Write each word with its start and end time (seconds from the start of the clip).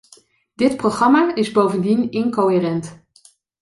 Dit 0.55 0.77
programma 0.77 1.35
is 1.35 1.51
bovendien 1.51 2.11
incoherent. 2.11 3.03